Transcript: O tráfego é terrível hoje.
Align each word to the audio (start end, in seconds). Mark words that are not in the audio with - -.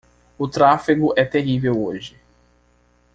O 0.35 0.47
tráfego 0.47 1.13
é 1.15 1.23
terrível 1.23 1.79
hoje. 1.79 2.17